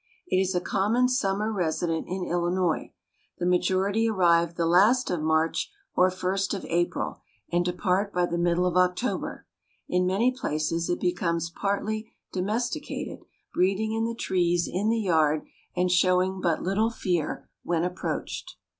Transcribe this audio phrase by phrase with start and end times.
[0.25, 2.91] It is a common summer resident in Illinois.
[3.37, 8.39] The majority arrive the last of March or first of April, and depart by the
[8.39, 9.45] middle of October.
[9.87, 13.19] In many places it becomes partly domesticated,
[13.53, 15.45] breeding in the trees in the yard
[15.75, 18.55] and showing but little fear when approached.